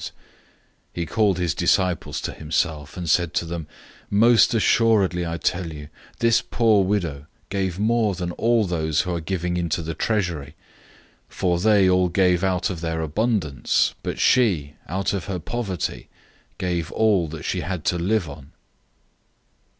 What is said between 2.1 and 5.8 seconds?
to himself, and said to them, "Most certainly I tell